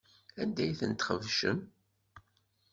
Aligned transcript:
Anda 0.41 0.61
ay 0.63 0.71
tent-txebcem? 0.79 1.59